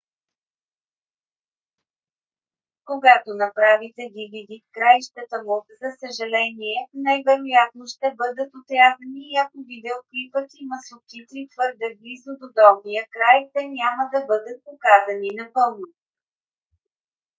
когато 2.85 3.33
направите 3.43 4.01
dvd 4.15 4.63
краищата 4.75 5.37
му 5.45 5.55
за 5.81 5.89
съжаление 6.03 6.77
най-вероятно 7.07 7.83
ще 7.93 8.07
бъдат 8.21 8.51
отрязани 8.59 9.21
и 9.31 9.37
ако 9.45 9.57
видеоклипът 9.71 10.49
има 10.63 10.77
субтитри 10.89 11.47
твърде 11.53 11.87
близо 11.99 12.29
до 12.39 12.47
долния 12.59 13.03
край 13.15 13.39
те 13.53 13.61
няма 13.79 14.03
да 14.13 14.19
бъдат 14.29 14.59
показани 14.67 15.29
напълно 15.41 15.87